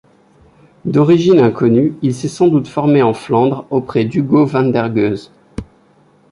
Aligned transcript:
D'origine 0.85 1.37
inconnue, 1.41 1.93
il 2.01 2.15
s'est 2.15 2.27
sans 2.27 2.47
doute 2.47 2.67
formé 2.67 3.03
en 3.03 3.13
Flandre 3.13 3.67
auprès 3.69 4.03
d'Hugo 4.03 4.47
van 4.47 4.63
der 4.69 4.89
Goes. 4.89 5.29